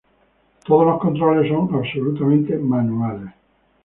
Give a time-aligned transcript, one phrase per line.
[0.65, 3.35] Todos los controles son absolutamente manuales.